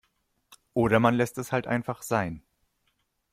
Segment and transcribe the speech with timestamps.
[0.73, 2.41] Oder man lässt es halt einfach sein.